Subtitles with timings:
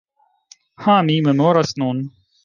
[0.85, 2.01] Ha, mi memoras nun.